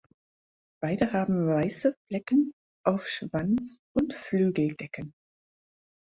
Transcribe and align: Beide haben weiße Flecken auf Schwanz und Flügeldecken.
Beide 0.81 1.13
haben 1.13 1.45
weiße 1.45 1.93
Flecken 2.07 2.53
auf 2.83 3.07
Schwanz 3.07 3.77
und 3.95 4.15
Flügeldecken. 4.15 5.13